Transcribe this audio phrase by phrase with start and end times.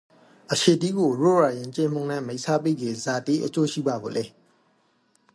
[0.53, 4.25] အချေတိကိုရိုးရာယဉ်ကျေးမှုနန့်မိတ်ဆက်ပီးကေဇာတိအကျိုး ဟိပါဖို့လဲ?